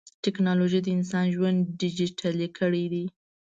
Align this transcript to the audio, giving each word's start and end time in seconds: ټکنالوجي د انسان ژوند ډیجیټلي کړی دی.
ټکنالوجي 0.23 0.79
د 0.83 0.87
انسان 0.97 1.25
ژوند 1.35 1.59
ډیجیټلي 1.81 2.47
کړی 2.57 2.83
دی. 2.93 3.05